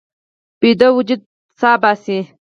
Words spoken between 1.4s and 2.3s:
سا باسي